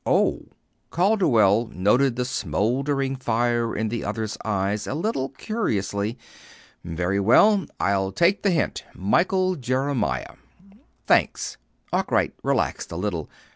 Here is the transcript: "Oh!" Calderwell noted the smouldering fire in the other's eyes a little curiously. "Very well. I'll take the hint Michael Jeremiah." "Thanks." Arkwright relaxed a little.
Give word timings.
"Oh!" 0.03 0.47
Calderwell 0.89 1.67
noted 1.67 2.15
the 2.15 2.25
smouldering 2.25 3.15
fire 3.17 3.75
in 3.75 3.89
the 3.89 4.03
other's 4.03 4.35
eyes 4.43 4.87
a 4.87 4.95
little 4.95 5.29
curiously. 5.29 6.17
"Very 6.83 7.19
well. 7.19 7.67
I'll 7.79 8.11
take 8.11 8.41
the 8.41 8.49
hint 8.49 8.83
Michael 8.95 9.55
Jeremiah." 9.57 10.37
"Thanks." 11.05 11.57
Arkwright 11.93 12.33
relaxed 12.41 12.91
a 12.91 12.95
little. 12.95 13.29